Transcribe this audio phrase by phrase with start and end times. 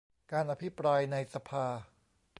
[0.31, 1.65] การอภิปราย ในสภา